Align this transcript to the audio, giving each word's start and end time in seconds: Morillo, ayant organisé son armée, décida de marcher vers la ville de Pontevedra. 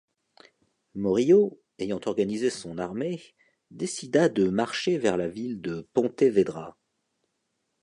Morillo, 0.95 1.61
ayant 1.77 1.99
organisé 2.07 2.49
son 2.49 2.79
armée, 2.79 3.21
décida 3.69 4.29
de 4.29 4.49
marcher 4.49 4.97
vers 4.97 5.15
la 5.15 5.27
ville 5.27 5.61
de 5.61 5.87
Pontevedra. 5.93 6.75